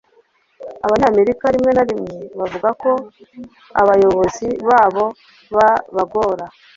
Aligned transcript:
Abanyamerika 0.85 1.45
Rimwe 1.53 1.71
na 1.73 1.83
rimwe 1.89 2.15
Bavugako 2.39 2.91
abayobozi 3.81 4.47
babo 4.67 5.05
babagora 5.55 6.45